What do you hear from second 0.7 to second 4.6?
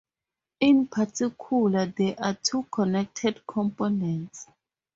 particular, there are two connected components.